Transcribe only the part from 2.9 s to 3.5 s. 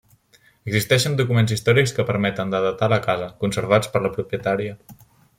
la casa,